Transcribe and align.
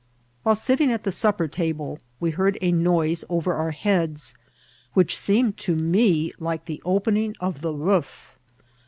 While 0.41 0.55
sitting 0.55 0.91
at 0.91 1.03
the 1.03 1.11
supper 1.11 1.47
table 1.47 1.99
we 2.19 2.31
heard 2.31 2.57
a 2.59 2.71
noise 2.71 3.23
over 3.29 3.53
our 3.53 3.69
heads, 3.69 4.33
which 4.95 5.15
seemed 5.15 5.57
to 5.57 5.75
me 5.75 6.33
like 6.39 6.65
the 6.65 6.81
opening 6.83 7.35
of 7.39 7.61
the 7.61 7.71
roof. 7.75 8.35